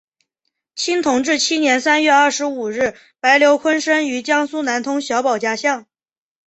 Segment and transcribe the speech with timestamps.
[0.73, 5.85] 清同治七年三月二十五日白毓昆生于江苏南通小保家巷。